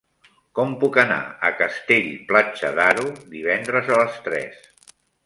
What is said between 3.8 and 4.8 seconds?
a les tres?